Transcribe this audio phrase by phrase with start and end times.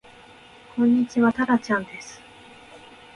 [0.75, 2.19] こんにちはたらちゃんです